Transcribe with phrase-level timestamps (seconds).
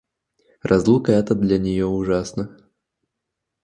[0.63, 2.49] Разлука эта для нее ужасна.